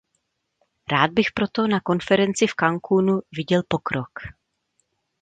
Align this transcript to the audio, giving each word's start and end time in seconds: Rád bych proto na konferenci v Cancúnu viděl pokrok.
Rád 0.91 1.11
bych 1.11 1.31
proto 1.33 1.67
na 1.67 1.79
konferenci 1.81 2.47
v 2.47 2.53
Cancúnu 2.55 3.19
viděl 3.31 3.61
pokrok. 3.67 4.09